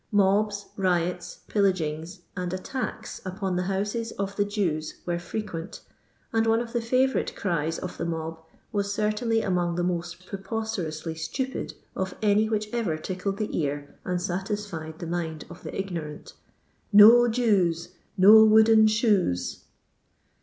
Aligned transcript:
M 0.11 0.17
ob^ 0.17 0.65
riots, 0.77 1.41
pillagings, 1.47 2.21
and 2.35 2.51
attacks 2.55 3.21
upon 3.23 3.55
the 3.55 3.61
bouses 3.67 4.11
of 4.13 4.35
the 4.35 4.43
Jews 4.45 4.95
were 5.05 5.19
frequent, 5.19 5.81
and 6.33 6.47
one 6.47 6.59
of 6.59 6.73
the 6.73 6.79
fiivoQiite 6.79 7.35
cries 7.35 7.77
of 7.77 7.97
the 7.99 8.05
mob 8.05 8.43
was 8.71 8.91
certainly 8.91 9.41
among 9.41 9.75
the 9.75 9.83
moat 9.83 10.15
prepoiteroasly 10.27 11.15
stupid 11.15 11.75
of 11.95 12.15
any 12.23 12.49
which 12.49 12.67
ever 12.73 12.97
tickled 12.97 13.37
the 13.37 13.55
ear 13.55 13.93
and 14.03 14.19
satisfied 14.19 14.97
the 14.97 15.05
mind 15.05 15.45
of 15.51 15.61
the 15.61 15.77
ignorant: 15.79 16.33
—••No 16.91 17.27
Jews 17.27 17.89
I 17.93 17.97
No 18.17 18.43
wooden 18.43 18.87
shoes 18.87 19.59
I! 19.61 19.65